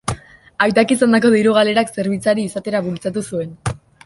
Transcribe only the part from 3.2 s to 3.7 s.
zuen.